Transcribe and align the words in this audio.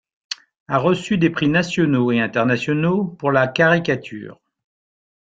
A 0.67 0.79
reçu 0.79 1.19
des 1.19 1.29
prix 1.29 1.47
nationaux 1.47 2.11
et 2.11 2.19
internationaux 2.19 3.05
pour 3.05 3.31
la 3.31 3.47
caricature. 3.47 4.41